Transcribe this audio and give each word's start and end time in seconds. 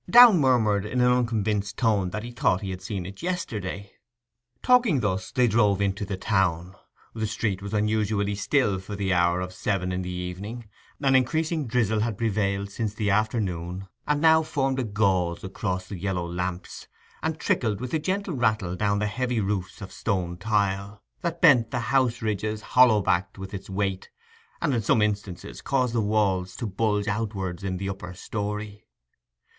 Downe 0.09 0.39
murmured 0.39 0.83
in 0.83 0.99
an 0.99 1.11
unconvinced 1.11 1.77
tone 1.77 2.09
that 2.09 2.23
he 2.23 2.31
thought 2.31 2.61
he 2.61 2.71
had 2.71 2.81
seen 2.81 3.05
it 3.05 3.21
yesterday. 3.21 3.91
Talking 4.63 5.01
thus 5.01 5.31
they 5.31 5.47
drove 5.47 5.79
into 5.79 6.05
the 6.05 6.17
town. 6.17 6.75
The 7.13 7.27
street 7.27 7.61
was 7.61 7.71
unusually 7.71 8.33
still 8.33 8.79
for 8.79 8.95
the 8.95 9.13
hour 9.13 9.41
of 9.41 9.53
seven 9.53 9.91
in 9.91 10.01
the 10.01 10.09
evening; 10.09 10.67
an 11.01 11.13
increasing 11.13 11.67
drizzle 11.67 11.99
had 11.99 12.17
prevailed 12.17 12.71
since 12.71 12.95
the 12.95 13.11
afternoon, 13.11 13.89
and 14.07 14.21
now 14.21 14.41
formed 14.41 14.79
a 14.79 14.83
gauze 14.83 15.43
across 15.43 15.87
the 15.87 15.99
yellow 15.99 16.25
lamps, 16.25 16.87
and 17.21 17.39
trickled 17.39 17.79
with 17.79 17.93
a 17.93 17.99
gentle 17.99 18.33
rattle 18.33 18.75
down 18.75 18.97
the 18.97 19.05
heavy 19.05 19.39
roofs 19.39 19.81
of 19.83 19.91
stone 19.91 20.35
tile, 20.35 21.03
that 21.21 21.43
bent 21.43 21.69
the 21.69 21.79
house 21.93 22.23
ridges 22.23 22.63
hollow 22.73 23.03
backed 23.03 23.37
with 23.37 23.53
its 23.53 23.69
weight, 23.69 24.09
and 24.63 24.73
in 24.73 24.81
some 24.81 25.03
instances 25.03 25.61
caused 25.61 25.93
the 25.93 26.01
walls 26.01 26.55
to 26.55 26.65
bulge 26.65 27.07
outwards 27.07 27.63
in 27.63 27.77
the 27.77 27.87
upper 27.87 28.15
story. 28.15 28.87